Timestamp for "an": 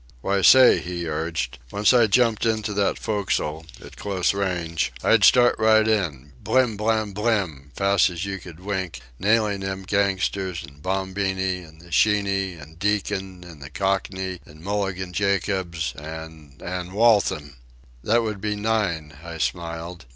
10.67-10.79, 11.63-11.77, 12.59-12.77, 13.45-13.59, 14.43-14.63, 15.95-16.57, 16.65-16.93